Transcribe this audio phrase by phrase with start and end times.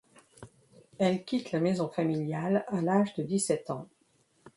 [0.97, 3.87] Elle quitte la maison familiale à l'âge de dix-sept ans.